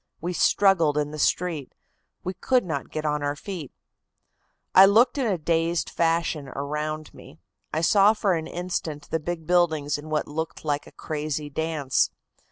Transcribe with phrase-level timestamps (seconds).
[0.19, 1.75] We struggled in the street.
[2.23, 3.71] We could not get on our feet.
[4.73, 7.37] "I looked in a dazed fashion around me.
[7.71, 12.09] I saw for an instant the big buildings in what looked like a crazy dance.